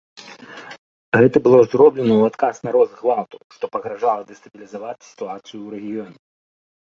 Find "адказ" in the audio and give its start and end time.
2.31-2.55